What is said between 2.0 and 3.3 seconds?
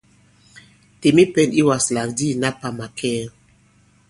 di ìna pà màkɛɛ!